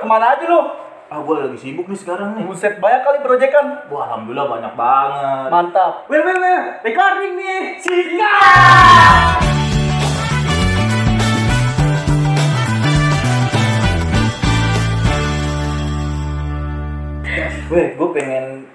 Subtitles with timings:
[0.00, 0.60] ke mana aja lu?
[1.12, 2.48] Ah, gue lagi sibuk nih sekarang nih.
[2.48, 3.84] Buset, banyak kali proyekan.
[3.92, 5.48] Wah, alhamdulillah banyak banget.
[5.52, 6.08] Mantap.
[6.08, 7.84] Well, well, well, recording nih.
[17.72, 18.68] Weh, gue pengen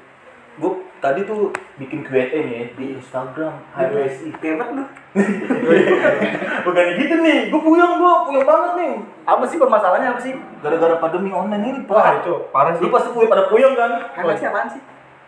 [0.58, 4.86] gue tadi tuh bikin Q&A nih di Instagram HMSI Kebet lu.
[6.66, 8.94] bukan gitu nih gue puyeng gue puyeng banget nih
[9.28, 10.34] Apa sih permasalahannya apa sih?
[10.64, 14.34] gara-gara pandemi online ini Wah, pak itu parah lu pasti puyeng pada puyeng kan Karena
[14.38, 14.82] siapaan sih?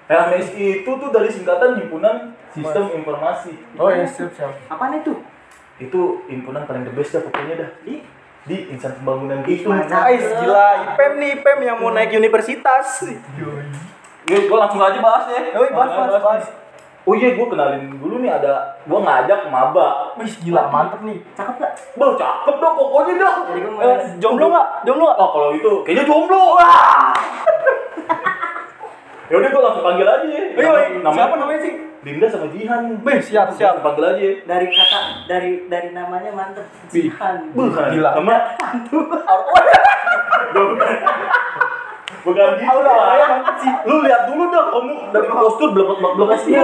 [0.10, 4.52] HMSI itu tuh dari singkatan himpunan sistem informasi Oh ya, siap siap.
[4.68, 5.14] Apaan itu?
[5.80, 8.04] itu himpunan paling the best dah pokoknya dah Di
[8.50, 9.70] di insan pembangunan gitu.
[9.70, 10.96] Guys, gila.
[10.96, 13.06] IPM nih, IPM yang mau naik universitas.
[14.26, 15.54] Yuk, gue langsung aja bahas ya.
[15.54, 16.46] Yoi, bahas, bahas, bahas.
[17.10, 20.14] Oh iya, gue kenalin dulu nih ada, gue ngajak maba.
[20.14, 21.18] Wih, gila, mantep nih.
[21.34, 21.74] Cakep gak?
[21.98, 23.36] Bang, cakep dong pokoknya dah.
[23.50, 24.68] Jadi gue mau Eh, jomblo nggak?
[24.86, 25.18] Jomblo nggak?
[25.18, 26.54] Oh, kalau itu kayaknya jomblo.
[26.54, 27.10] Wah.
[29.34, 30.44] ya udah gue langsung panggil aja ya.
[30.54, 31.74] Ayo, Nama- siapa namanya sih?
[32.00, 33.02] Dinda sama Jihan.
[33.02, 33.82] Beh, siap, siap.
[33.82, 34.22] Panggil aja.
[34.22, 34.34] ya.
[34.46, 36.70] dari kata dari dari namanya mantep.
[36.94, 37.50] Jihan.
[37.58, 37.90] Bukan.
[37.90, 38.10] Gila.
[38.14, 38.38] Sama
[38.86, 39.20] bukan.
[42.20, 42.78] Bukan gitu.
[42.80, 42.96] Udah,
[43.60, 43.74] sih.
[43.88, 46.62] Lu lihat dulu dah kamu dari postur belum belum belum Iya,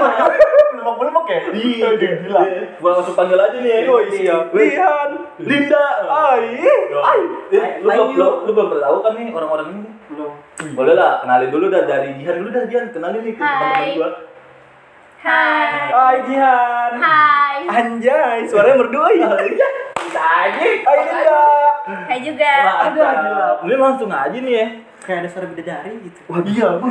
[0.86, 1.42] belum ya?
[1.50, 2.42] Iya, gila.
[2.78, 3.89] Gua langsung panggil aja nih.
[3.89, 4.53] Yoi, siap.
[4.53, 5.09] Wih, Lihan.
[5.42, 5.86] Linda.
[6.06, 6.61] Ai.
[6.94, 7.22] Ai.
[7.81, 9.89] Lu belum lu, lu belum tahu kan nih orang-orang ini?
[10.14, 10.31] Belum.
[10.78, 14.09] Boleh lah, kenalin dulu dah dari Jihan dulu dah Jihan, kenalin nih ke teman-teman gua.
[15.26, 15.89] Hai.
[15.89, 16.92] Hai Jihan.
[17.02, 17.58] Hai.
[17.66, 19.30] Anjay, suaranya merdu ya.
[19.98, 20.61] Bisa aja.
[20.86, 21.42] Hai Linda.
[22.06, 22.53] Hai juga.
[22.94, 23.50] Ada gila.
[23.66, 24.67] Ini langsung aja nih ya.
[25.06, 26.17] Kayak ada suara bidadari gitu.
[26.25, 26.89] Wah, iya, Bu.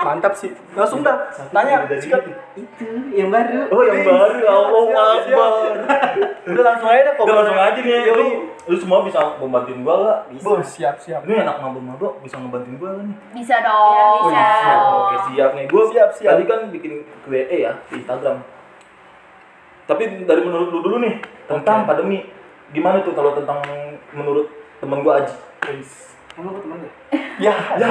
[0.00, 0.48] Mantap sih.
[0.72, 1.28] Langsung dah.
[1.52, 2.24] Tanya, sikat.
[2.56, 3.68] Itu yang baru.
[3.68, 5.36] Oh, yang baru Allah Siap, siap.
[5.36, 5.76] Akbar.
[6.44, 7.92] Udah langsung aja dah Udah langsung aja nih.
[8.00, 8.12] ya.
[8.16, 8.26] Lu,
[8.64, 10.18] lu semua bisa membantuin gua enggak?
[10.40, 11.20] Bos, siap, siap.
[11.22, 13.16] Ini anak mabok-mabok bisa ngebantuin gua kan nih.
[13.36, 14.16] Bisa dong.
[14.16, 14.40] Oh, bisa.
[14.40, 14.74] iya.
[14.80, 16.30] Oke siap nih, gue Siap, siap.
[16.30, 18.36] tadi kan bikin Q&A ya di Instagram.
[19.84, 21.88] Tapi dari menurut lu dulu nih tentang Oke.
[21.92, 22.24] pandemi,
[22.72, 23.60] gimana tuh kalau tentang
[24.10, 24.48] menurut
[24.80, 25.34] temen gue Aji?
[26.34, 26.78] Temen?
[27.38, 27.88] Ya, Ya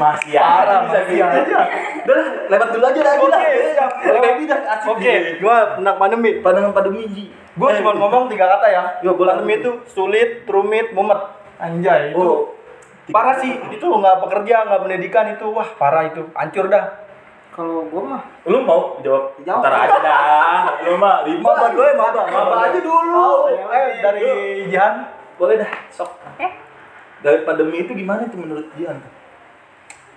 [0.00, 1.40] masih Parah, bisa masih gitu aja.
[1.42, 1.60] aja.
[2.00, 3.40] Udah lah, lewat dulu aja dah Aji Oke, lah.
[3.68, 3.90] siap.
[4.16, 4.88] Baby dah asik.
[4.88, 6.30] Oke, gua tentang pandemi.
[6.40, 7.24] Pandangan pandemi Ji.
[7.52, 8.82] Gue Eh, cuma ngomong tiga kata ya.
[9.02, 9.34] Yo, boleh.
[9.34, 11.20] pandemi itu sulit, rumit, mumet.
[11.58, 12.56] Anjay, itu Oh,
[13.10, 13.52] parah sih.
[13.68, 15.44] Itu nggak pekerja, nggak pendidikan itu.
[15.50, 16.24] Wah, parah itu.
[16.32, 17.04] Hancur dah.
[17.50, 19.36] Kalau gue mah lu mau jawab?
[19.42, 19.60] Jawab.
[19.60, 20.64] Ntar aja dah.
[20.80, 21.42] Lu mah ribet.
[21.42, 21.94] Maba dulu ya.
[22.24, 23.28] Maba aja dulu.
[23.50, 24.24] Eh, dari
[24.64, 24.94] Jihan.
[25.36, 26.08] Boleh dah, sok.
[26.32, 26.69] Oke.
[27.20, 28.96] Dari pandemi itu gimana tuh menurut Jihan?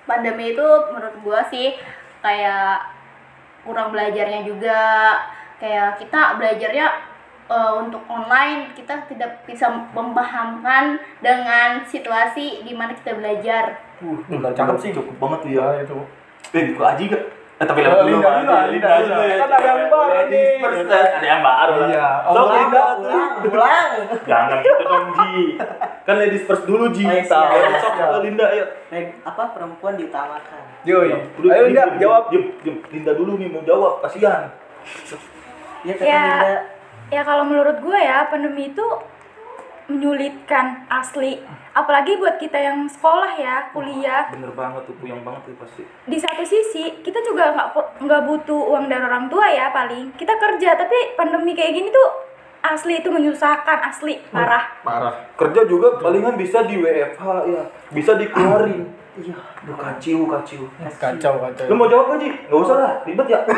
[0.07, 1.75] Pandemi itu menurut gua sih
[2.23, 2.79] kayak
[3.67, 4.81] kurang belajarnya juga.
[5.59, 6.87] Kayak kita belajarnya
[7.47, 13.79] eh, untuk online kita tidak bisa memahamkan dengan situasi di mana kita belajar.
[14.03, 14.91] Uh, cakep sih.
[14.95, 15.97] Cukup banget tuh Ya, itu.
[16.53, 17.23] Eh, buku Aji gak?
[17.53, 18.23] Eh, tapi Oh, lewat dulu, dulu.
[18.23, 18.43] Kan
[19.47, 20.59] ada yang baru nih.
[20.59, 21.73] Ada yang baru.
[21.87, 22.09] Iya.
[22.27, 22.99] Oh, pulang,
[23.47, 23.89] pulang.
[24.27, 25.35] Jangan gitu dong, Ji.
[26.03, 27.07] Kan ladies first dulu, Ji.
[27.07, 27.55] Oh, iya, Tahu.
[27.79, 28.19] Sok, Siap.
[28.27, 28.65] Linda, ayo.
[28.91, 30.83] Eh, apa perempuan diutamakan?
[30.83, 31.15] Yoi.
[31.39, 32.23] Udah, Ayo Linda, jawab.
[32.27, 32.75] Diem, diem.
[32.91, 34.51] Linda dulu nih mau jawab, kasihan.
[35.87, 36.23] Iya kata Ya.
[36.27, 36.55] Linda.
[37.11, 38.83] Ya kalau menurut gue ya pandemi itu
[39.87, 41.39] menyulitkan asli.
[41.73, 44.27] Apalagi buat kita yang sekolah ya, kuliah.
[44.31, 45.83] Bener banget tuh, puyeng banget tuh pasti.
[45.87, 47.67] Di satu sisi kita juga nggak
[48.03, 50.11] nggak butuh uang dari orang tua ya paling.
[50.19, 52.09] Kita kerja tapi pandemi kayak gini tuh
[52.63, 54.79] asli itu menyusahkan asli parah.
[54.81, 55.13] Parah.
[55.35, 57.63] Kerja juga palingan bisa di WFH ya.
[57.91, 59.03] Bisa dikeluarin.
[59.13, 60.63] Iya, aduh kacau, kacau.
[60.97, 61.66] Kacau, kacau.
[61.69, 62.34] Lu mau jawab gak, Ji?
[62.50, 63.46] Gak usah lah, ribet ya.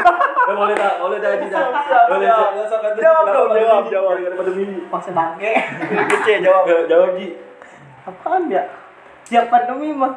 [0.46, 1.48] Eh, boleh dah, boleh dah, Ji.
[1.48, 2.28] Boleh.
[2.28, 3.02] Ji.
[3.02, 3.92] Jawab dong, pandemi, jawab, Ji?
[3.96, 4.12] jawab.
[4.14, 4.64] Gara-gara pandemi.
[4.92, 5.54] Paksa bangke.
[6.06, 6.64] Oke, jawab.
[6.92, 7.28] Jawab, Ji.
[8.06, 8.64] Apaan ya?
[9.26, 10.14] Siap pandemi mah.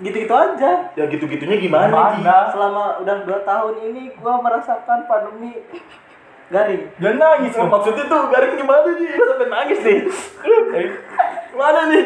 [0.00, 0.72] Gitu-gitu aja.
[0.96, 2.22] Ya gitu-gitunya gimana, Ji?
[2.24, 2.48] Mana?
[2.54, 5.60] Selama udah 2 tahun ini gua merasakan pandemi
[6.50, 6.82] garing.
[6.98, 7.70] Jangan nangis dong.
[7.70, 9.06] maksudnya tuh garing gimana, Ji?
[9.06, 9.98] Lu sampai nangis nih.
[11.54, 12.04] Mana nih?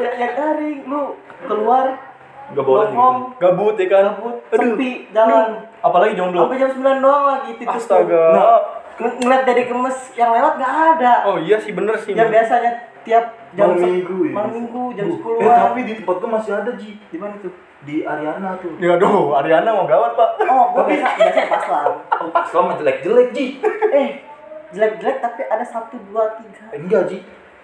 [0.00, 1.02] Ya, ya garing lu
[1.44, 1.86] keluar
[2.52, 3.40] Gak boleh nongkrong, gitu.
[3.40, 4.04] Gabut ya kan?
[4.12, 5.48] gabut, sepi, jalan.
[5.80, 6.44] Apalagi jomblo.
[6.44, 7.80] Sampai jam 9 doang lagi tidur.
[7.80, 8.24] Astaga.
[8.36, 8.60] Nah,
[9.00, 11.14] Ng- ngeliat dari kemes yang lewat nggak ada.
[11.24, 12.12] Oh iya sih bener sih.
[12.12, 14.32] Yang biasanya tiap jam Malam minggu ya?
[14.34, 16.90] Malam minggu jam 10 Eh, tapi di tempat gua masih ada, Ji.
[17.10, 17.52] Di mana tuh?
[17.82, 18.72] Di Ariana tuh.
[18.78, 20.30] Ya aduh, Ariana mau gawat, Pak.
[20.48, 21.82] Oh, gua biasa biasa pas lah.
[22.22, 23.46] Oh, selama jelek-jelek, Ji.
[23.98, 24.08] Eh,
[24.72, 26.72] jelek-jelek tapi ada satu dua tiga.
[26.72, 27.18] Enggak, Ji.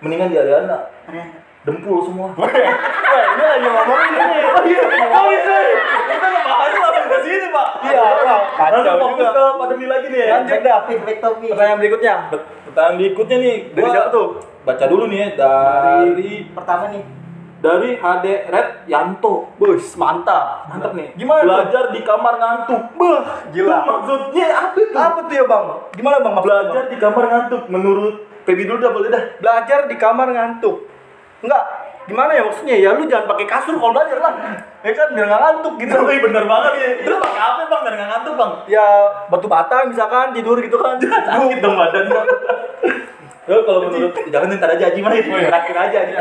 [0.04, 0.78] Mendingan di Ariana.
[1.08, 1.47] Ariana.
[1.68, 2.32] Dempul semua.
[2.40, 4.38] Wah, ini lagi ngomongin ini.
[4.40, 4.82] Oh iya,
[5.12, 5.80] oh iya.
[6.08, 7.68] Kita ngebahas langsung ke sini, Pak.
[7.84, 8.40] Iya, Pak.
[8.56, 10.28] Langsung Kacau fokus ke pandemi lagi nih ya.
[10.40, 10.78] Lanjut dah.
[10.80, 11.50] Topik, back topik.
[11.52, 12.14] Pertanyaan berikutnya.
[12.64, 14.26] Pertanyaan berikutnya nih, Dari gua siapa tuh?
[14.64, 17.02] Baca dulu nih ya dari Pertama nih,
[17.60, 19.34] dari HD Red Yanto.
[19.60, 20.72] Bos, mantap.
[20.72, 21.08] Mantap nih.
[21.20, 21.48] Gimana tuh?
[21.52, 22.82] Belajar di kamar ngantuk.
[22.96, 23.20] Beuh,
[23.52, 23.76] gila.
[23.76, 24.96] Itu maksudnya apa itu?
[24.96, 25.64] Apa tuh ya, Bang?
[25.92, 26.34] Gimana, Bang?
[26.40, 28.14] Belajar di kamar ngantuk menurut
[28.48, 29.22] Pebi dulu dah boleh dah.
[29.44, 30.88] Belajar di kamar ngantuk.
[31.38, 31.64] Enggak.
[32.08, 32.76] Gimana ya maksudnya?
[32.80, 34.34] Ya lu jangan pakai kasur kalau belajar lah.
[34.80, 35.96] Ya kan biar nggak ngantuk gitu.
[36.08, 36.88] Wih bener banget ya.
[37.04, 37.80] Itu pakai apa bang?
[37.84, 38.52] Biar nggak ngantuk bang.
[38.66, 38.86] Ya
[39.28, 40.96] batu bata misalkan tidur gitu kan.
[41.28, 42.26] Sakit dong badan bang.
[43.48, 45.24] Ya kalau menurut jangan ntar aja Haji main.
[45.24, 46.14] Terakhir aja nih.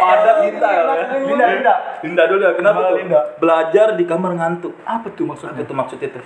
[0.00, 0.82] Padat Linda ya.
[1.16, 1.74] Linda, Linda.
[2.04, 2.52] Linda dulu ya.
[2.56, 2.96] Kenapa tuh?
[3.00, 3.20] Linda?
[3.40, 4.72] Belajar di kamar ngantuk.
[4.84, 5.64] Apa tuh Apa maksudnya?
[5.64, 6.24] tuh maksudnya tuh?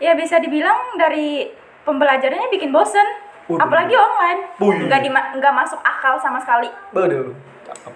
[0.00, 1.48] Ya bisa dibilang dari
[1.84, 3.31] pembelajarannya bikin bosen.
[3.44, 3.60] Waduh.
[3.60, 4.40] Apalagi online.
[4.56, 4.86] Wih.
[4.86, 5.00] Nggak
[5.36, 6.68] nggak masuk akal sama sekali.
[6.90, 7.34] Waduh.
[7.64, 7.94] Cakep.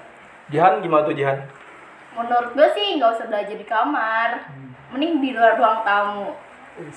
[0.49, 1.39] Jihan gimana tuh Jihan?
[2.17, 4.41] menurut gue sih nggak usah belajar di kamar
[4.89, 6.33] mending di luar ruang tamu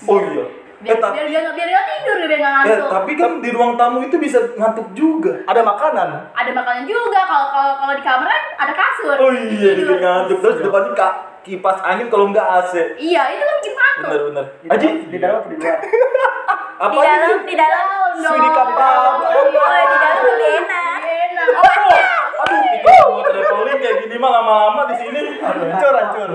[0.07, 0.47] Oh iya.
[0.79, 3.49] biar Eh, tapi, biar biar biar nggak tidur biar nggak eh, ngantuk tapi kan di
[3.51, 5.43] ruang tamu itu bisa ngantuk juga.
[5.43, 6.07] Ada makanan.
[6.31, 9.91] ada makanan juga kalau kalau kalau di kamar kan ada kasur Oh iya, Tidur.
[9.91, 11.13] jadi ngantuk terus depannya kak
[11.43, 12.73] kipas angin kalau nggak AC.
[12.99, 14.45] iya itu kan ngantuk Bener bener.
[14.71, 15.75] Haji, di dalam apa di luar
[16.79, 17.85] apa di dalam, di dalam.
[18.19, 18.35] dong.
[18.39, 18.99] Di kapal.
[19.19, 20.99] Oh, di dalam lebih enak.
[21.03, 21.47] enak
[22.39, 25.19] Aduh, pikir mau traveling kayak gini mah lama-lama di sini.
[25.43, 26.29] Hancur, hancur.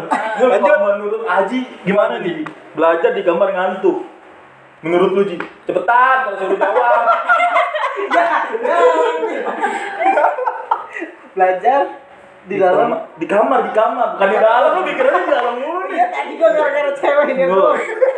[0.45, 0.77] Lanjut.
[0.85, 2.45] Menurut Aji gimana nih?
[2.77, 4.05] Belajar di kamar ngantuk.
[4.85, 5.41] Menurut lu Ji?
[5.65, 7.09] Cepetan kalau suruh jawab.
[11.35, 12.04] belajar
[12.44, 14.70] di dalam kamar- di kamar, di kamar, bukan di dalam.
[14.70, 15.96] Lu mikirnya di dalam mulu nih.
[15.96, 17.75] ya tadi gua gara-gara cewek ini Enggak.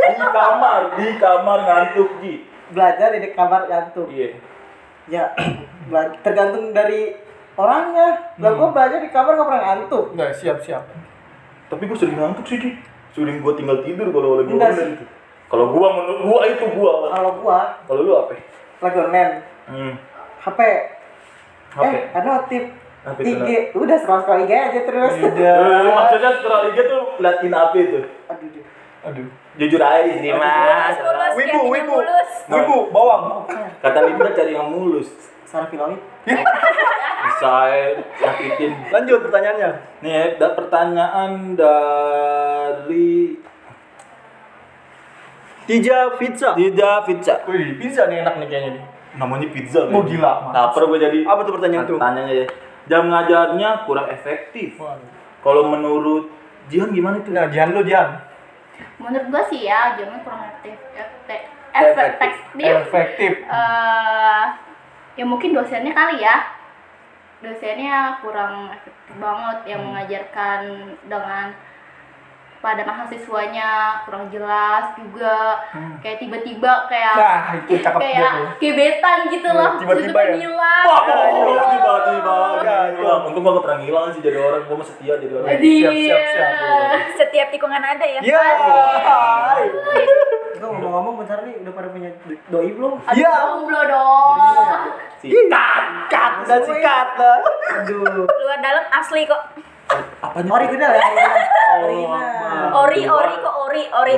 [0.09, 2.35] Di kamar, di kamar ngantuk Ji.
[2.67, 4.29] belajar di kamar ngantuk Iya.
[5.07, 5.25] ya
[6.25, 7.15] tergantung dari
[7.55, 10.83] orangnya lah gua belajar di kamar nggak pernah ngantuk Enggak, siap, siap.
[11.67, 12.71] Tapi gue sering ngantuk sih Ji.
[13.13, 14.99] Sering gua tinggal tidur kalau lagi online.
[15.47, 16.93] Kalau gua menurut gua itu gua.
[17.09, 18.35] kalau gua Kalau lu apa?
[18.77, 19.33] lagi online
[19.67, 19.95] Hmm.
[20.41, 20.59] HP
[21.73, 21.83] HP.
[21.85, 22.63] eh ada notif
[23.07, 27.55] Apa itu, IG udah scroll scroll IG aja terus Eh, maksudnya scroll IG tuh liatin
[27.55, 28.01] apa itu?
[28.27, 28.65] aduh duh.
[29.07, 29.27] Aduh.
[29.57, 30.99] Jujur aja di sini mas.
[31.39, 31.97] Wibu, wibu.
[32.51, 33.47] Wibu, bawang.
[33.79, 35.09] Kata Linda cari yang mulus.
[35.47, 38.73] Sarah Filoid Bisa eh, nyakitin.
[38.91, 39.71] Lanjut pertanyaannya.
[40.03, 43.39] Nih, ada pertanyaan dari
[45.71, 46.59] Tija Pizza.
[46.59, 47.35] Tidak Pizza.
[47.47, 48.85] Wih, pizza nih enak nih kayaknya nih.
[49.17, 49.87] Namanya pizza.
[49.87, 50.11] Oh, men.
[50.11, 50.53] gila, Mas.
[50.55, 51.19] Lapar gue jadi.
[51.25, 51.99] Apa tuh pertanyaan tuh?
[51.99, 52.47] Tanyanya ya.
[52.87, 54.79] Jam ngajarnya kurang efektif.
[55.41, 56.31] Kalau menurut
[56.67, 57.31] Jihan gimana tuh?
[57.31, 58.23] Nah, Jihan lu, Jihan.
[58.97, 60.77] menurut gue sih ya jamnya kurang efektif
[61.73, 63.33] efektif Efektif.
[63.41, 64.45] eh
[65.15, 66.45] ya mungkin dosennya kali ya
[67.41, 69.89] dosennya kurang efektif banget yang Hmm.
[69.93, 70.61] mengajarkan
[71.05, 71.47] dengan
[72.67, 73.71] pada mahasiswanya
[74.03, 75.63] kurang jelas juga
[76.03, 77.23] kayak tiba-tiba kayak Hmm.
[77.23, 78.47] Nah, itu cakep kayak tuh.
[78.59, 80.35] gebetan gitu loh Tiba-tiba ya?
[80.37, 81.65] hilang Wah, Ya, ya, ya.
[81.71, 83.21] tiba-tiba Ya, ngilang.
[83.25, 84.63] Untung gua gak pernah ngilang sih jadi orang.
[84.67, 85.49] Gua mah setia jadi orang.
[85.49, 86.51] Siap, siap, siap.
[87.17, 88.19] Setiap tikungan ada ya.
[88.21, 88.41] Iya.
[89.01, 89.65] Hai.
[90.57, 92.11] Gua ngomong-ngomong bentar nih udah pada punya
[92.49, 93.31] doi belum Iya.
[93.31, 94.39] jomblo dong
[95.17, 95.85] Sikat.
[96.07, 99.43] Kat, dan sikat aduh Luar dalam asli kok.
[100.23, 100.51] Apanya?
[100.51, 102.27] original ya original
[102.77, 104.15] Ori, ori kok ori, ori.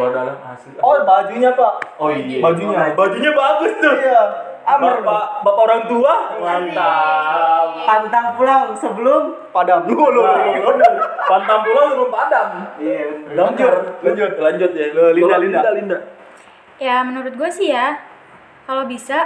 [0.82, 1.72] Oh, bajunya, Pak.
[2.00, 2.42] Oh iya.
[2.42, 2.94] Bajunya.
[2.94, 3.94] Bajunya bagus tuh.
[3.94, 4.22] Iya.
[4.68, 6.12] Amer, Bapak, bapak orang tua.
[6.44, 7.68] Mantap.
[7.88, 9.88] pantang pulang sebelum Padam.
[9.88, 10.92] Lu, lu, Nah.
[11.24, 12.46] Pantang pulang sebelum padam.
[12.76, 14.30] iya Lanjut, lanjut.
[14.36, 14.86] lanjut ya.
[15.16, 15.60] Linda, Linda.
[15.72, 15.98] Linda.
[16.76, 17.96] Ya menurut gue sih ya,
[18.68, 19.24] kalau bisa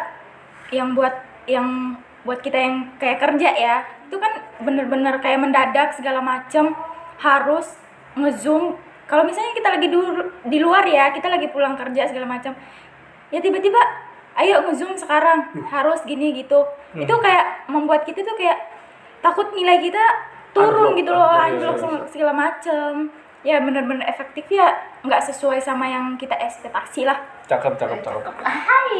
[0.71, 1.12] yang buat
[1.50, 3.76] yang buat kita yang kayak kerja ya,
[4.12, 6.76] itu kan bener-bener kayak mendadak segala macem
[7.16, 7.81] harus
[8.12, 8.76] ngezoom.
[9.09, 12.52] Kalau misalnya kita lagi du- di luar ya, kita lagi pulang kerja segala macam,
[13.33, 13.81] ya tiba-tiba
[14.37, 16.61] ayo ngezoom sekarang harus gini gitu.
[16.92, 18.61] Itu kayak membuat kita tuh kayak
[19.25, 20.04] takut nilai kita
[20.52, 22.92] turun Anjlok, gitu loh, anjlok, anjlok iya, sama- segala macem.
[23.42, 24.71] Ya bener-bener efektif ya,
[25.02, 27.16] nggak sesuai sama yang kita ekspektasi lah.
[27.49, 28.35] Cakep, cakep, cakep.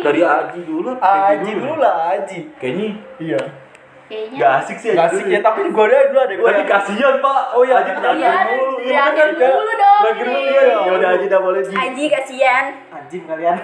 [0.03, 0.97] Dari Aji dulu.
[0.99, 2.51] Aji dulu lah, Aji.
[2.59, 2.89] Kayaknya
[3.21, 3.41] Iya.
[4.13, 4.91] Kayaknya gak asik sih.
[4.93, 6.49] Gak asik ya, tapi gua ada dulu ada gua.
[6.53, 7.43] Tapi kasihan pak.
[7.57, 7.75] Oh iya.
[7.81, 8.75] Aji Iya, terakhir mulu.
[8.85, 9.51] Iya bener kan?
[9.57, 10.63] dulu dong, Terakhir dulu ya.
[10.69, 11.75] Ya udah Aji dah boleh Ji.
[11.75, 12.67] Aji kasihan.
[12.93, 13.57] anjing kalian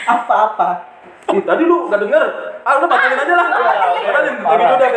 [0.00, 0.70] apa-apa
[1.30, 2.24] Ih, tadi lu gak denger.
[2.66, 3.46] Ah udah batalin aja lah.
[3.54, 4.34] Batalin.
[4.42, 4.88] Baby udah.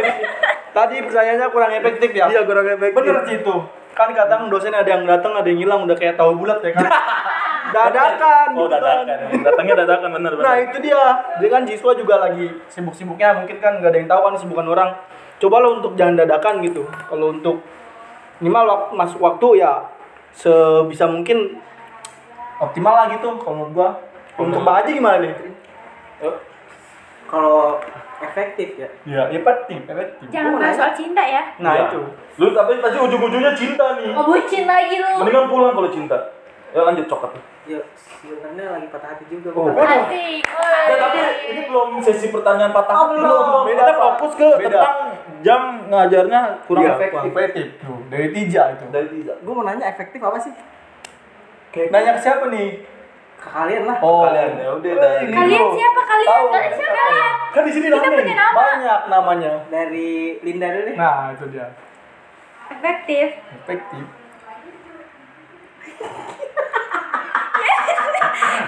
[0.74, 2.26] Tadi pertanyaannya kurang efektif ya?
[2.26, 2.98] Iya kurang efektif.
[2.98, 3.56] Bener sih itu.
[3.94, 6.90] Kan kadang dosen ada yang datang, ada yang hilang, udah kayak tahu bulat ya kan.
[7.74, 8.48] dadakan.
[8.54, 8.98] Oh gitu kan.
[9.04, 9.28] dadakan.
[9.42, 10.46] Datangnya dadakan bener bener.
[10.46, 11.02] Nah itu dia.
[11.42, 14.90] Dia kan siswa juga lagi sibuk-sibuknya, mungkin kan nggak ada yang tahu kan sibukan orang.
[15.42, 16.86] Coba lo untuk jangan dadakan gitu.
[17.10, 17.60] Kalau untuk
[18.40, 19.72] minimal waktu, masuk waktu ya
[20.32, 21.60] sebisa mungkin
[22.62, 23.90] optimal lah gitu kalau menurut gua.
[24.34, 25.34] Untuk Mbak Haji gimana nih?
[26.26, 26.36] Eh,
[27.30, 27.78] kalau
[28.24, 28.90] efektif ya.
[29.06, 30.26] Iya, efektif, efektif.
[30.32, 31.44] Jangan bahas soal cinta ya.
[31.60, 31.84] Nah, Iya.
[31.92, 32.00] itu.
[32.42, 34.10] Lu tapi pasti ujung-ujungnya cinta nih.
[34.16, 35.22] Oh, bucin lagi lu.
[35.22, 36.18] Mendingan pulang kalau cinta.
[36.74, 37.32] Ya lanjut coklat.
[37.64, 37.80] Ya
[38.20, 39.50] sebenarnya lagi patah hati juga.
[39.54, 39.70] Oh.
[39.70, 39.86] Bukan.
[39.86, 40.42] Asik.
[40.84, 43.16] Ya, tapi ini belum sesi pertanyaan patah hati.
[43.16, 43.62] belum.
[43.64, 44.68] Beda kita fokus ke Beda.
[44.74, 44.98] tentang
[45.40, 47.14] jam ngajarnya kurang Iya, efektif.
[47.14, 47.66] kurang efektif.
[47.80, 48.86] Tuh, dari Tija itu.
[48.90, 49.34] Dari tiga.
[49.38, 50.54] Gue mau nanya efektif apa sih?
[51.70, 52.70] Kayak Nanya ke siapa nih?
[53.36, 53.98] Ke kalian lah.
[54.00, 56.30] Oh, Kalian, ya udah, dari- Kalian siapa kalian?
[56.30, 56.46] Tahu.
[56.48, 57.34] Kalian siapa kalian?
[57.50, 58.54] kan di sini Kita punya nama.
[58.56, 59.52] Banyak namanya.
[59.68, 60.10] Dari
[60.42, 60.96] Linda dulu deh.
[60.96, 61.68] Nah, itu dia.
[62.68, 63.28] Efektif.
[63.62, 64.04] Efektif.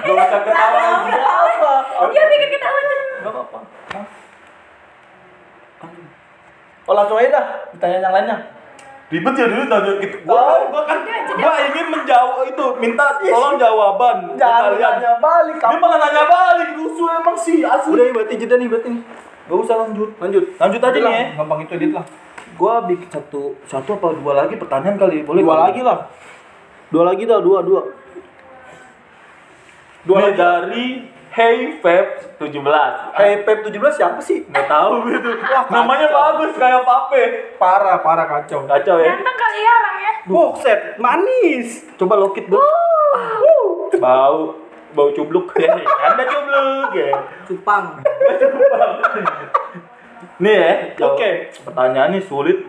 [0.06, 1.12] Gak usah ketawa lagi.
[1.18, 1.74] Apa?
[2.14, 2.80] Dia bikin ketawa.
[3.26, 3.60] Gak apa-apa.
[3.94, 4.06] Hah?
[6.86, 7.46] Oh, langsung aja dah.
[7.74, 8.38] Ditanya yang lainnya.
[9.06, 10.18] Ribet ya dulu tanya gitu.
[10.26, 10.98] Gua, gua kan
[11.38, 15.62] gua ingin menjawab itu, minta tolong jawaban Jangan tanya balik.
[15.62, 17.94] Dia malah nanya balik, rusuh emang sih asli.
[17.94, 19.02] Udah, berarti jeda nih, berarti nih.
[19.46, 20.10] Gak usah lanjut.
[20.18, 20.44] Lanjut.
[20.58, 21.26] Lanjut aja nih lah, ya.
[21.38, 22.06] Gampang itu edit lah.
[22.58, 25.64] Gua bikin satu satu apa dua lagi pertanyaan kali boleh dua kali?
[25.70, 25.98] lagi lah.
[26.90, 27.82] Dua lagi dah, dua, dua.
[30.06, 30.86] Dua lagi dari
[31.34, 33.18] Hey Feb 17.
[33.18, 34.46] Hey Pep 17 siapa sih?
[34.46, 35.30] Nggak tahu gitu.
[35.36, 36.18] Wah, Namanya kacau.
[36.22, 37.24] bagus kayak Pape.
[37.58, 38.64] Parah, parah kacau.
[38.64, 39.12] Kacau ya.
[39.12, 40.12] Ganteng kali ya orangnya.
[40.26, 41.68] Buset, manis.
[41.98, 42.62] Coba lokit, Bu.
[43.98, 44.62] Bau
[44.96, 45.76] bau cubluk ya.
[45.76, 47.12] Anda cubluk ya.
[47.44, 48.00] Cupang.
[50.44, 50.72] Nih ya.
[51.04, 51.50] Oke.
[51.66, 52.64] Pertanyaannya sulit.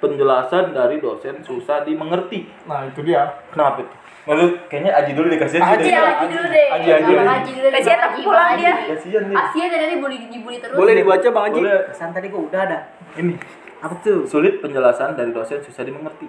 [0.00, 2.48] Penjelasan dari dosen susah dimengerti.
[2.64, 3.28] Nah, itu dia.
[3.52, 3.94] Kenapa itu?
[4.24, 6.66] Lalu kayaknya Aji dulu dikasih Aji, Iya, Aji dulu deh.
[6.70, 7.12] Aji, Aji.
[7.16, 7.72] Aji dulu deh.
[7.74, 8.72] Kasihan Aji, tapi pulang dia.
[8.72, 8.84] Aji.
[8.92, 9.36] Kasihan nih.
[9.36, 10.76] Kasihan dari tadi bully dibully terus.
[10.76, 11.58] Boleh dibaca Bang Haji?
[11.60, 11.78] Boleh.
[11.88, 12.78] Pesan tadi gue udah ada.
[13.14, 13.32] Ini
[13.80, 14.24] Apa tuh?
[14.24, 16.28] sulit penjelasan dari dosen susah dimengerti.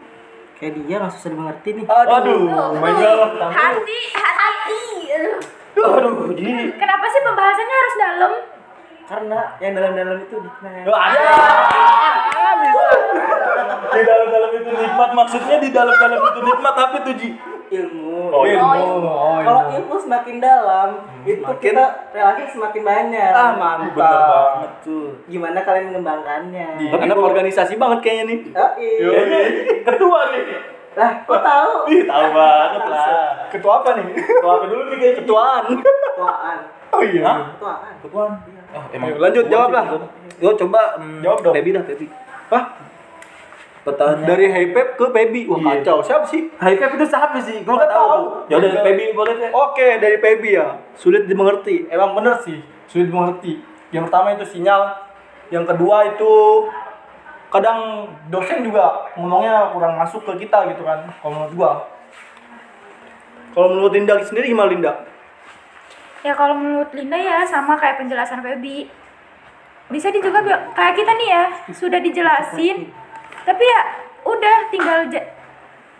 [0.55, 1.85] Kayak dia nggak susah dimengerti nih.
[1.87, 3.39] Aduh, Oh my god.
[3.49, 4.79] Hati, hati.
[5.11, 5.35] Aduh.
[5.81, 8.31] Aduh, jadi Kenapa sih pembahasannya harus dalam?
[9.03, 10.87] Karena yang dalam-dalam itu dikena.
[13.91, 17.29] Di dalam-dalam itu nikmat maksudnya di dalam-dalam itu nikmat apa tuh Ji?
[17.71, 18.35] ilmu.
[18.35, 18.67] Oh, Ilmu.
[18.75, 19.07] ilmu.
[19.07, 19.95] Oh, Kalau ilmu.
[19.95, 23.31] semakin dalam, itu Makin- kita relasi semakin banyak.
[23.31, 23.95] Ah, mantap.
[23.95, 25.07] Bener banget tuh.
[25.31, 26.67] Gimana kalian mengembangkannya?
[26.77, 28.39] Iya, Anak organisasi banget kayaknya nih.
[28.51, 29.07] Oh, iya.
[29.23, 29.39] Ini
[29.87, 30.43] ketua nih.
[30.91, 31.73] Lah, kok tahu?
[31.87, 33.07] Ih, tahu banget lah.
[33.47, 34.05] Ketua apa nih?
[34.19, 35.63] Ketua apa dulu nih kayak Ketuaan.
[35.79, 36.57] Ketuaan.
[36.91, 37.23] Oh iya.
[37.23, 37.37] Hah?
[37.55, 37.91] Ketuaan.
[38.03, 38.23] Ketua.
[38.71, 39.83] Oh, Ayo, lanjut, jawab lah.
[40.43, 41.55] Yo coba mm, Jawab dong.
[41.55, 41.83] Pebi dah.
[42.51, 42.63] Hah?
[43.81, 45.49] Pertanyaan Dari Hey Pep ke Pebi.
[45.49, 45.81] Wah, Iya.
[45.81, 45.97] kacau.
[46.05, 46.53] Siapa sih?
[46.53, 47.65] High Pep itu siapa sih?
[47.65, 48.21] Gua Nggak tahu.
[48.45, 48.85] Ya udah.
[48.85, 49.49] Pebi boleh deh.
[49.49, 50.77] Oke, dari Pebi ya.
[50.93, 51.89] Sulit dimengerti.
[51.89, 53.57] Emang bener sih, sulit dimengerti.
[53.89, 54.81] Yang pertama itu sinyal.
[55.49, 56.31] Yang kedua itu
[57.51, 61.01] kadang dosen juga ngomongnya kurang masuk ke kita gitu kan.
[61.17, 61.71] Kalau menurut gua.
[63.51, 64.93] Kalau menurut Linda sendiri gimana Linda?
[66.21, 68.87] Ya kalau menurut Linda ya sama kayak penjelasan Feby.
[69.89, 70.31] Bisa juga
[70.71, 71.43] kayak kita nih ya,
[71.75, 72.87] sudah dijelasin.
[73.41, 73.81] Tapi ya
[74.21, 74.99] udah tinggal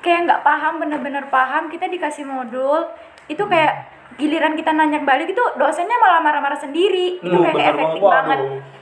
[0.01, 2.89] kayak nggak paham bener-bener paham kita dikasih modul
[3.29, 7.21] itu kayak giliran kita nanya balik itu dosennya malah marah-marah sendiri.
[7.21, 8.39] Itu kayak, efektif Waduh, banget.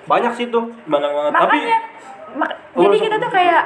[0.10, 0.74] Banyak sih tuh.
[0.90, 1.32] Banyak banget.
[1.36, 1.78] Tapi makanya
[2.36, 3.64] mak- Oh, jadi kita tuh kayak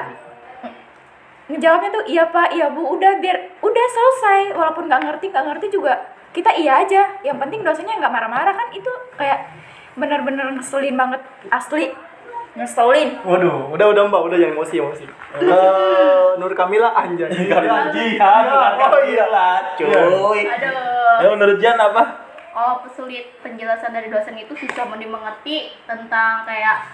[1.44, 4.40] ngejawabnya tuh iya pak iya bu udah biar udah selesai.
[4.56, 5.92] Walaupun nggak ngerti nggak ngerti juga
[6.32, 7.02] kita iya aja.
[7.22, 9.48] Yang penting dosennya nggak marah-marah kan itu kayak
[9.94, 11.94] bener-bener ngeselin banget asli
[12.54, 15.04] ngeselin Waduh, udah udah Mbak, udah jangan emosi emosi.
[15.42, 17.30] Eh, Nur Kamila anjay.
[17.50, 18.44] Karena jihad,
[18.78, 19.26] Oh iya.
[19.74, 20.42] cuy.
[20.46, 21.18] Aduh.
[21.18, 22.02] Ya menurut Jan apa?
[22.54, 26.86] Oh, pesulit penjelasan dari dosen itu susah mau dimengerti tentang kayak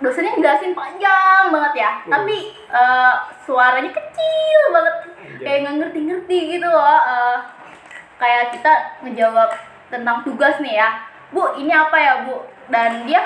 [0.00, 4.94] dosennya jelasin panjang banget ya, tapi eh, suaranya kecil banget,
[5.40, 6.96] kayak nggak ngerti-ngerti gitu loh.
[7.00, 7.38] Eh,
[8.16, 8.72] kayak kita
[9.04, 9.52] ngejawab
[9.92, 10.88] tentang tugas nih ya,
[11.28, 12.44] bu ini apa ya bu?
[12.72, 13.20] Dan dia,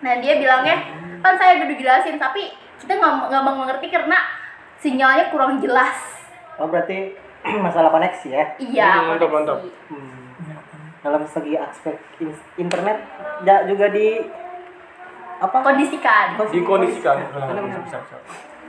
[0.00, 0.76] dan dia bilangnya
[1.20, 4.18] kan saya udah dijelasin, tapi kita nggak nggak mau mengerti karena
[4.76, 5.96] sinyalnya kurang jelas.
[6.56, 7.14] Oh, berarti
[7.64, 8.44] masalah koneksi ya.
[8.56, 9.58] Iya, Hmm, mantap, mantap.
[11.00, 12.96] Dalam segi aspek in- internet
[13.42, 14.24] ja- juga di
[15.36, 15.56] apa?
[15.60, 16.40] Kondisikan.
[16.40, 17.16] Dikondisikan.
[17.84, 18.16] Bisa, bisa.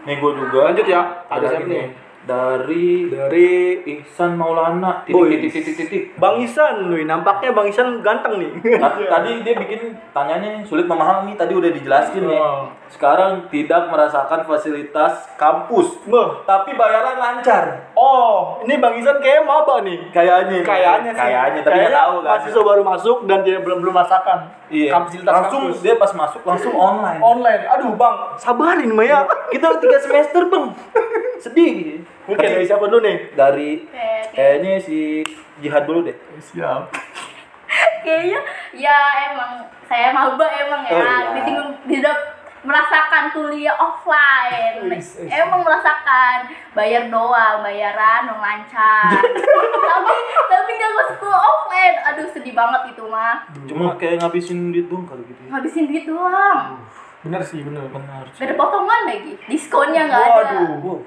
[0.04, 0.60] Nih gue juga.
[0.70, 1.02] Lanjut ya.
[1.26, 1.72] Ada siapa ini.
[1.72, 1.86] nih?
[2.26, 3.50] Dari Dari
[3.86, 5.06] Ihsan Maulana.
[5.06, 6.04] Titik titik titik titik.
[6.18, 8.52] Bang Isan, wih, nampaknya Bang Isan ganteng nih.
[8.82, 11.34] Ta- Tadi dia bikin tanyanya sulit memahami.
[11.34, 12.36] Tadi udah dijelasin nih.
[12.36, 12.66] Oh.
[12.86, 16.46] Sekarang tidak merasakan fasilitas kampus, Beh.
[16.46, 17.94] tapi bayaran lancar.
[17.94, 20.10] Oh, ini Bang Isan kayak maba nih.
[20.10, 20.62] Kayaknya.
[20.62, 21.22] Kayaknya sih.
[21.22, 22.30] Kayaknya, tapi nggak tahu kan.
[22.36, 24.90] Mahasiswa baru masuk dan dia belum belum merasakan Iya.
[24.92, 25.78] kapasitas langsung kampus.
[25.86, 27.22] dia pas masuk langsung online.
[27.22, 27.64] online.
[27.70, 29.22] Aduh, Bang, sabarin Maya.
[29.54, 30.66] Kita tiga semester bang.
[31.38, 32.02] Sedih.
[32.26, 33.18] Oke, dari siapa dulu nih?
[33.32, 35.22] Dari Kayak- kayak- kayaknya si
[35.58, 36.16] Jihad dulu deh.
[36.40, 36.90] Siap.
[38.06, 38.40] kayaknya
[38.72, 39.52] ya emang
[39.84, 41.02] saya maba emang ya Oh,
[41.34, 41.58] iya.
[41.90, 42.18] tidak
[42.62, 45.30] merasakan kuliah offline Wis, wis.
[45.30, 49.10] emang merasakan bayar doang bayaran lancar
[49.90, 50.16] tapi
[50.48, 55.06] tapi nggak ke sekolah offline aduh sedih banget itu mah Cuma kayak ngabisin duit dong
[55.06, 55.38] kalau gitu.
[55.40, 55.50] ya.
[55.52, 56.82] ngabisin duit doang
[57.22, 58.26] bener sih bener Benar.
[58.30, 60.98] gak ada potongan lagi diskonnya nggak ada waduh Wow,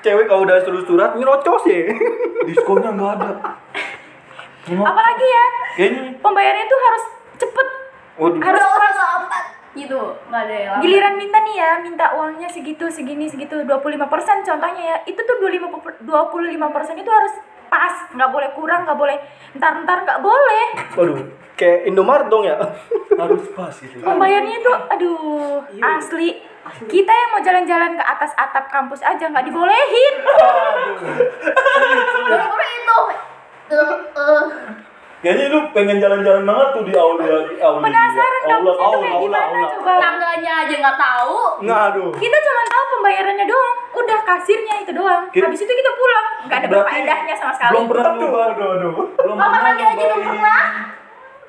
[0.00, 1.90] cewek kalau udah suruh surat nyerocos ya.
[2.46, 3.30] Diskonnya nggak ada.
[4.64, 5.44] Cuma apalagi ya
[5.74, 6.02] kayaknya.
[6.20, 7.04] pembayarannya tuh harus
[7.38, 7.68] cepet.
[8.18, 8.40] Waduh.
[8.42, 9.44] harus lambat
[9.78, 13.94] gitu nggak ada yang giliran minta nih ya minta uangnya segitu segini segitu 25%
[14.42, 14.96] contohnya ya.
[15.06, 17.34] Itu tuh 25 per- 25% itu harus
[17.68, 17.94] pas.
[18.10, 19.16] Nggak boleh kurang nggak boleh
[19.54, 20.66] ntar ntar nggak boleh.
[20.98, 21.18] Waduh
[21.58, 22.54] kayak Indomaret dong ya.
[23.18, 23.98] Harus pas gitu.
[23.98, 26.38] pembayarannya tuh aduh asli
[26.88, 30.14] kita yang mau jalan-jalan ke atas atap kampus aja nggak dibolehin.
[32.28, 33.00] Gara-gara itu.
[35.18, 37.82] Kayaknya lu pengen jalan-jalan banget tuh di aula di aula.
[37.82, 39.68] penasaran aula, kampusnya tuh aula, kayak aula, gimana aula.
[39.74, 39.92] coba?
[39.98, 41.38] Tangganya aja nggak tahu.
[41.66, 42.10] Nggak aduh.
[42.14, 45.22] Kita cuma tahu pembayarannya doang udah kasirnya itu doang.
[45.26, 47.72] Habis itu kita pulang nggak ada berfaedahnya sama sekali.
[47.74, 48.40] Belum pernah aduh nyoba.
[48.46, 48.92] aduh aduh.
[49.18, 50.62] Belum pernah mandi aja belum pernah.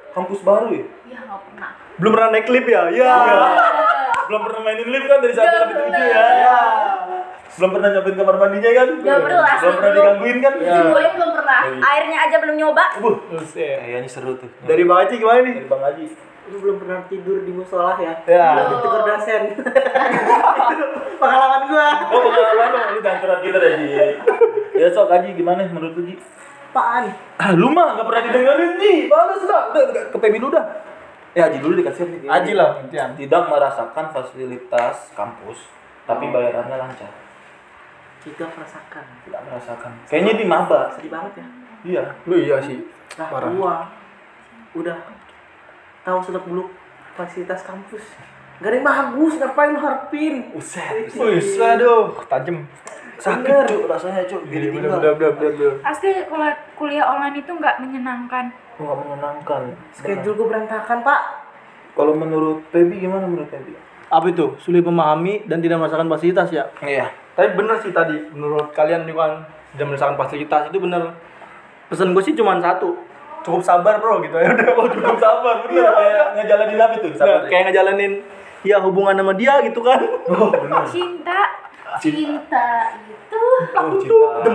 [0.09, 0.85] Kampus baru ya?
[1.05, 1.71] ya nggak pernah.
[2.01, 2.81] Belum pernah naik klip ya?
[2.89, 3.13] Ya
[4.29, 6.21] Belum pernah mainin lift kan dari satu sampai tujuh ya?
[6.37, 6.59] Ya.
[7.49, 8.87] Belum pernah nyobain kamar mandinya kan?
[8.95, 9.97] Nggak pernah, Belum pernah belum.
[9.97, 10.53] digangguin kan?
[10.53, 13.77] semuanya belum pernah airnya aja belum nyoba Buh, Buset.
[13.81, 14.49] kayaknya seru tuh.
[14.63, 16.05] dari Bang Haji gimana nih dari Bang Haji.
[16.49, 18.13] Lu belum pernah tidur di musola ya?
[18.23, 18.69] ya Belum.
[18.71, 19.41] Ditegur dosen.
[21.19, 21.89] Pengalaman gua.
[22.07, 23.87] Oh pengalaman lu jangan curhat kita deh Ji.
[24.75, 26.15] Ya sok Haji gimana menurut lu Ji?
[26.69, 27.09] Apaan?
[27.35, 29.73] Ah lu mah gak pernah didengerin Ji, balas lah.
[29.73, 30.65] Udah, udah, ke PB dulu dah.
[31.37, 32.25] Ya Haji dulu dikasih.
[32.25, 35.69] Haji lah intian Tidak merasakan fasilitas kampus,
[36.09, 37.11] tapi bayarannya lancar.
[38.25, 39.05] Tidak merasakan.
[39.23, 39.91] Tidak merasakan.
[40.09, 40.89] Kayaknya di maba.
[40.97, 41.47] Sedih banget ya.
[41.79, 42.03] Iya.
[42.27, 42.75] lu iya sih
[43.15, 43.51] Nah, Parah.
[43.55, 43.75] gua
[44.75, 44.99] udah
[46.03, 46.69] tahu seluk beluk
[47.15, 48.03] fasilitas kampus.
[48.59, 50.35] Gak ada yang bagus, ngapain lu harapin?
[50.51, 51.07] Uset.
[51.15, 52.67] Wih, aduh, tajem.
[53.19, 54.47] Sakit cuk rasanya cuk.
[54.47, 55.71] Jadi bener, bener, bener.
[55.83, 58.47] asli kuliah kuliah online itu nggak menyenangkan
[58.79, 59.61] Nggak menyenangkan.
[59.91, 61.21] Schedule gua berantakan, Pak.
[61.91, 63.75] Kalau menurut Pebi gimana menurut Pebi?
[64.07, 64.55] Apa itu?
[64.57, 66.63] Sulit memahami dan tidak merasakan fasilitas ya?
[66.79, 67.11] Iya.
[67.35, 71.13] Tapi bener sih tadi, menurut kalian nih kan tidak merasakan fasilitas itu bener.
[71.87, 72.95] Pesan gue sih cuma satu,
[73.41, 74.69] cukup sabar bro gitu ya udah.
[74.75, 75.91] Oh cukup sabar, bener.
[75.91, 77.09] Kayak ngejalanin apa tuh?
[77.09, 77.39] Nah, Sabar.
[77.45, 78.11] kayak ngejalanin
[78.61, 79.99] ya hubungan sama dia gitu kan.
[80.27, 80.83] Oh bener.
[80.87, 81.68] cinta
[82.01, 82.67] cinta
[83.05, 83.43] itu
[83.77, 84.51] Oh cinta.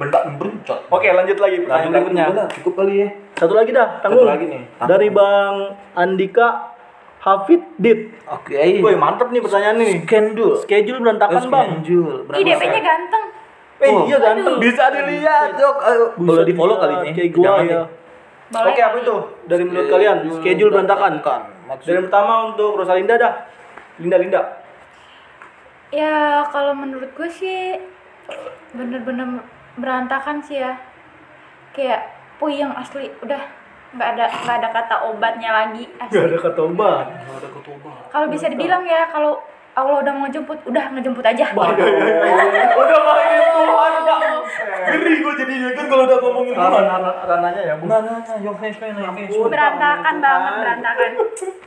[0.00, 0.80] Bentak berencot.
[0.90, 2.24] Oke lanjut lagi pertanyaan berikutnya.
[2.60, 3.08] Cukup kali ya.
[3.38, 4.26] Satu lagi dah, tanggung.
[4.26, 4.62] lagi nih.
[4.82, 5.54] Dari Bang
[5.94, 6.74] Andika
[7.22, 8.14] Hafid Dit.
[8.26, 8.54] Oke.
[8.82, 10.02] Woi mantep nih pertanyaan nih.
[10.02, 10.58] Skendul.
[10.58, 11.68] Schedule berantakan bang.
[11.82, 12.26] Skendul.
[12.34, 13.24] ih DP-nya ganteng
[13.78, 14.10] Eh Oh.
[14.10, 14.58] iya ganteng.
[14.58, 15.76] Bisa dilihat, Jok.
[15.86, 17.10] Ayo, boleh di follow kali ini.
[17.14, 17.82] Kayak gua ya.
[18.50, 19.16] Boleh Oke apa itu?
[19.46, 21.12] Dari menurut kalian schedule berantakan.
[21.68, 23.34] Maksud Dari yang pertama untuk Rosalinda dah.
[24.02, 24.40] Linda Linda.
[25.90, 26.14] Ya
[26.46, 27.80] kalau menurut gue sih
[28.70, 29.40] bener-bener
[29.74, 30.76] berantakan sih ya
[31.72, 32.04] kayak
[32.36, 33.40] puyeng asli udah
[33.88, 37.06] nggak ada nggak ada kata obatnya lagi Gak asli ada kata obat.
[37.08, 37.90] ada ketuba.
[38.10, 39.40] kalau bisa dibilang ya kalau
[39.72, 44.20] Allah udah mau jemput udah ngejemput aja Udah mainin Tuhan, Pak.
[44.88, 46.82] Ngeri gue jadinya kan kalau udah ngomongin Tuhan.
[47.22, 47.84] Rananya ya bu.
[47.86, 48.76] Yang fans.
[49.46, 51.10] berantakan banget berantakan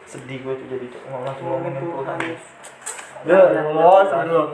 [0.03, 2.17] Sedih gue tuh jadi langsung ngomongin Tuhan.
[3.21, 4.45] Ya Allah, aduh.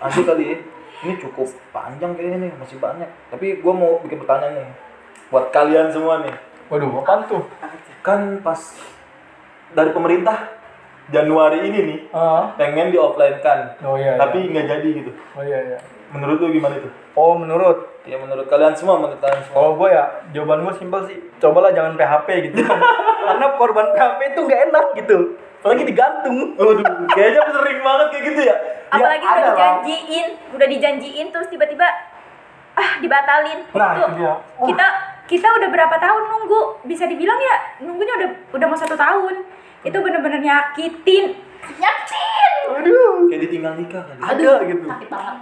[0.00, 0.58] Asik kali ya.
[1.00, 3.08] Ini cukup panjang kayaknya nih, masih banyak.
[3.32, 4.68] Tapi gue mau bikin pertanyaan nih.
[5.32, 6.34] Buat kalian semua nih.
[6.68, 7.42] Waduh, apaan tuh?
[8.04, 8.60] Kan pas
[9.72, 10.60] dari pemerintah
[11.10, 13.74] Januari ini nih Ah, pengen di offline kan.
[13.82, 14.14] oh iya.
[14.14, 14.50] Tapi iya.
[14.54, 15.10] nggak jadi gitu.
[15.34, 15.78] oh iya iya.
[16.14, 16.90] Menurut lu gimana itu?
[17.18, 19.56] Oh menurut Ya menurut kalian semua, menurut kalian semua.
[19.60, 21.18] Kalau gue ya, jawaban gue simpel sih.
[21.36, 22.64] Cobalah jangan PHP gitu.
[23.28, 25.18] Karena korban PHP itu nggak enak gitu.
[25.60, 26.36] Apalagi digantung.
[26.54, 28.56] Waduh, kayaknya sering banget kayak gitu ya.
[28.90, 29.54] apalagi ada udah lah.
[29.54, 31.86] dijanjiin udah dijanjiin terus tiba-tiba
[32.72, 34.34] ah dibatalin Nah, Itu itu dia.
[34.56, 34.66] Oh.
[34.66, 34.86] kita
[35.26, 39.46] kita udah berapa tahun nunggu bisa dibilang ya nunggunya udah udah mau satu tahun
[39.82, 41.38] itu bener-bener nyakitin
[41.70, 43.26] nyakitin Aduh.
[43.26, 44.18] Kayak ditinggal nikah kali.
[44.18, 44.86] Ada gitu.
[44.86, 45.36] sakit banget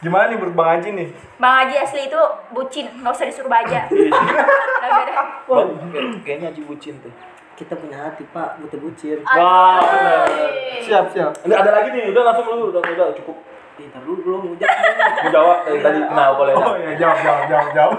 [0.00, 1.08] Gimana nih menurut Bang Haji nih?
[1.36, 5.12] Bang Haji asli itu bucin nggak usah disuruh baja kayak-
[6.24, 7.12] kayaknya Haji bucin tuh.
[7.54, 9.18] Kita punya hati, Pak, butuh bucin.
[9.22, 10.26] Wah, bener.
[10.82, 11.32] Siap siap.
[11.46, 13.36] Ini ada lagi nih, udah langsung lu, udah udah cukup.
[13.74, 14.70] Eh, ntar dulu belum hujan.
[14.70, 15.98] Mau jawab dari tadi.
[15.98, 16.54] Nah, boleh.
[16.54, 17.98] Oh iya, jawab jawab jawab jawab.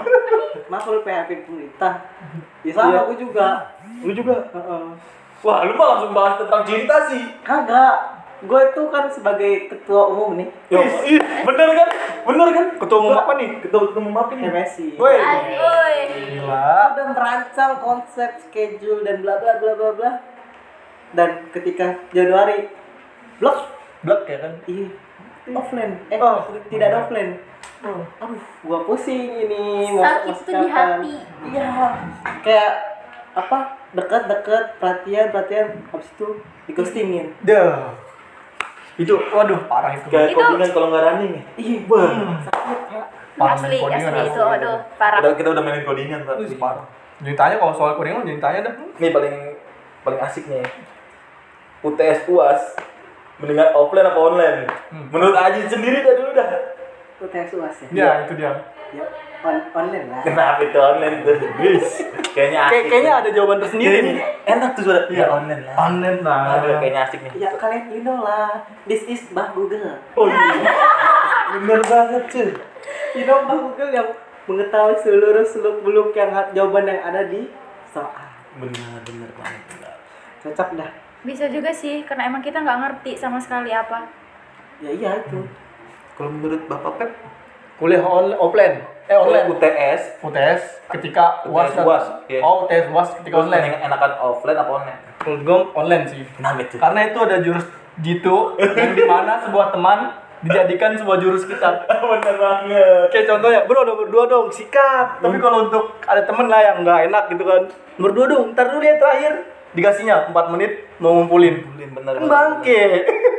[0.66, 1.92] Kenapa lu PHP pemerintah?
[2.64, 3.00] Ya sama Iya.
[3.04, 3.46] aku juga.
[4.00, 4.34] Lu juga.
[4.56, 4.84] Heeh.
[5.44, 7.22] Wah, lu mah langsung bahas tentang cinta sih.
[7.44, 7.96] Kagak.
[8.38, 11.88] Gue itu kan sebagai ketua umum nih Yo, ih, bener kan?
[12.22, 12.66] Bener kan?
[12.76, 13.48] Ketua umum apa nih?
[13.58, 14.44] Ketua ketua umum apa nih?
[14.46, 15.16] MSI Woi,
[16.36, 16.68] gila.
[16.92, 20.10] udah merancang konsep schedule dan bla bla bla bla bla
[21.12, 22.68] dan ketika Januari
[23.38, 23.72] blok
[24.02, 24.52] Blok ya kan?
[24.66, 24.88] iya
[25.48, 26.42] offline eh Oh.
[26.68, 27.38] tidak ada offline
[27.78, 28.02] aduh
[28.62, 31.14] gua pusing ini mau Sakit tuh di hati.
[31.46, 31.68] iya
[32.42, 32.72] kayak
[33.32, 33.58] apa
[33.92, 36.28] dekat-dekat perhatian perhatian habis itu
[36.66, 37.94] dighostingin Dah.
[38.96, 40.06] Itu waduh parah itu.
[40.08, 41.42] Kayak Itu- codingan kalau nggak running ya.
[41.56, 42.36] iya Hmm.
[43.36, 44.32] Parah Asli, main codingan, asli asli.
[44.32, 44.42] itu.
[44.42, 45.18] Aduh, parah.
[45.18, 46.34] Kita, kita udah mainin codingan, Pak.
[46.38, 46.84] Wih, parah.
[47.16, 48.74] Jadi tanya kalau soal codingan jadi tanya dah.
[48.96, 49.34] Nih paling
[50.00, 50.64] paling asik nih.
[51.78, 52.62] UTS UAS
[53.36, 54.58] mendingan offline apa online?
[54.88, 55.06] Hmm.
[55.10, 56.48] Menurut Aji sendiri dah dulu dah.
[57.18, 58.52] UTS UAS ya Ya, itu dia.
[58.90, 59.04] ya
[59.46, 61.36] on online lah Kenapa itu online tuh?
[61.56, 61.90] Guys,
[62.30, 62.72] kayaknya asik.
[62.72, 64.26] Kayak kayaknya ada jawaban tersendiri Kayaknya nih.
[64.48, 65.00] enak tuh suara.
[65.06, 65.16] Iya.
[65.16, 65.74] Ya online lah.
[65.80, 66.40] Online lah.
[66.52, 67.32] Aduh, kayaknya asik nih.
[67.36, 68.50] ya kalian you know lah
[68.84, 70.72] this is Mbah Google Oh iya.
[71.56, 72.48] Bener banget cuy.
[73.14, 74.08] you know Mbah Google yang
[74.44, 77.50] mengetahui seluruh seluk beluk yang jawaban yang ada di
[77.86, 79.62] soal Bener bener banget.
[80.40, 84.06] cocok dah Bisa juga sih, karena emang kita nggak ngerti sama sekali apa.
[84.78, 85.42] ya iya itu
[86.14, 87.10] Kalau menurut Bapak Pep,
[87.76, 88.76] Kuliah online offline.
[89.06, 89.46] Eh online.
[89.52, 90.60] UTS UTS
[90.96, 91.44] ketika.
[91.44, 92.40] UTS UAS, iya.
[92.40, 93.62] Oh, UTS UAS ketika online.
[93.68, 95.00] Mendingan enakan offline apa online?
[95.22, 96.20] Menurut gue online sih.
[96.40, 96.76] Kenapa itu?
[96.80, 97.66] Karena itu ada jurus
[98.00, 99.98] jitu yang di mana sebuah teman
[100.40, 101.84] dijadikan sebuah jurus kita.
[102.12, 103.08] Bener banget.
[103.12, 105.20] Kayak contohnya, bro udah berdua dong, sikat.
[105.20, 107.62] Tapi kalau untuk ada temen lah yang nggak enak gitu kan,
[108.00, 109.52] berdua dong, ntar dulu ya terakhir.
[109.76, 111.60] Dikasihnya 4 menit mau ngumpulin.
[111.76, 112.16] Bener.
[112.16, 113.04] Kan bangke.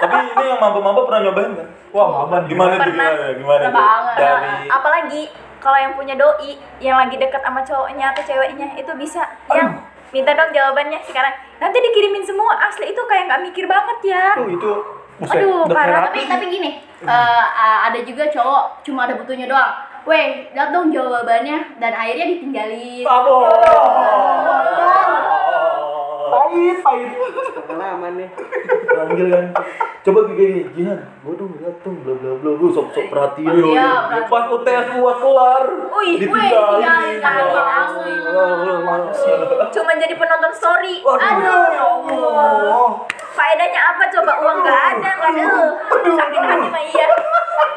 [0.00, 1.68] Tapi ini yang mamba-mamba pernah nyobain kan?
[1.90, 2.08] Wah,
[2.46, 3.10] Gimana tuh Pernah.
[3.10, 3.26] gimana?
[3.34, 3.74] Gimana tuh?
[3.74, 4.16] banget.
[4.16, 5.22] Dari Apalagi
[5.60, 9.20] kalau yang punya doi yang lagi dekat sama cowoknya atau ceweknya itu bisa
[9.52, 9.76] yang
[10.08, 14.48] minta dong jawabannya sekarang nanti dikirimin semua asli itu kayak nggak mikir banget ya Tuh
[14.48, 14.72] itu
[15.20, 16.02] buset, Aduh, udah parah.
[16.08, 17.06] tapi tapi gini eh,
[17.46, 19.70] uh, ada juga cowok cuma ada butuhnya doang
[20.02, 23.04] weh lihat dong jawabannya dan akhirnya ditinggalin
[26.30, 27.08] pahit, pahit.
[27.68, 28.28] pengalaman nih
[29.06, 29.46] panggil kan.
[30.00, 33.52] Coba kayak gini, Jihan, gua dong lihat dong bla bla bla, gua sok-sok perhatian.
[33.52, 33.90] Iya,
[34.32, 35.64] Pas UTS gua kelar.
[35.92, 36.50] Wih, weh
[37.20, 38.14] tinggalin asli
[39.70, 42.88] cuma jadi penonton story aduh Ya Allah.
[43.30, 47.06] faedahnya apa coba uang nggak ada nggak ada sakit hati mah iya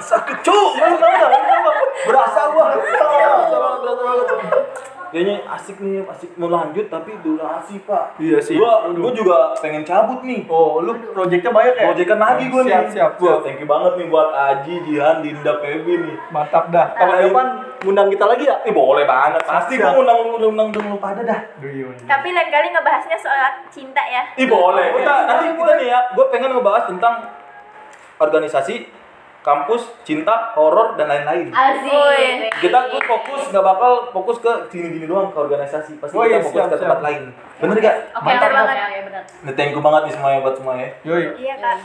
[0.04, 0.58] Sakit cu.
[0.76, 2.68] Berasa gua.
[2.76, 4.28] Berasa banget, berasa banget.
[5.14, 8.18] Kayaknya asik nih, asik mau lanjut tapi durasi pak.
[8.18, 8.58] Iya sih.
[8.58, 10.50] Gua, gua juga pengen cabut nih.
[10.50, 11.94] Oh, lu proyeknya banyak ya?
[11.94, 12.74] Proyekan lagi gue nih.
[12.74, 13.40] Siap, siap, siap.
[13.46, 16.16] thank you banget nih buat Aji, Jihan, Dinda, Pebi nih.
[16.34, 16.98] Mantap dah.
[16.98, 17.48] Tahun depan
[17.86, 18.58] ngundang kita lagi ya?
[18.66, 19.46] Eh boleh banget.
[19.46, 19.94] Pasti Siap.
[19.94, 21.40] gue undang undang undang undang lu pada dah.
[22.10, 24.98] tapi lain kali ngebahasnya soal cinta ya Ih boleh.
[24.98, 27.16] Kita nanti kita nih ya, gue pengen ngebahas tentang
[28.18, 28.90] organisasi,
[29.44, 31.52] kampus, cinta, horor dan lain-lain.
[31.52, 32.48] asik.
[32.58, 36.00] Kita gue fokus nggak bakal fokus ke sini-gini doang ke organisasi.
[36.00, 37.06] Pasti Oh, kita iya, fokus siap, ke tempat siap.
[37.06, 37.22] lain.
[37.60, 37.96] Bener gak?
[38.10, 38.78] oke Mantap oke banget.
[39.04, 40.88] benar Nih, thank you banget nih semuanya buat semuanya.
[41.04, 41.24] Yoi.
[41.38, 41.78] iya kak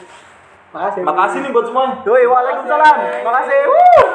[0.69, 1.95] makasih Makasih nih buat semuanya.
[2.05, 2.97] Yoi, waalaikumsalam.
[3.25, 3.59] Makasih.
[3.67, 4.07] Wuh.